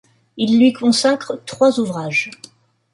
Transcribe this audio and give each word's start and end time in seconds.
Il 0.35 0.57
lui 0.57 0.73
consacre 0.73 1.43
trois 1.45 1.79
ouvrages. 1.79 2.31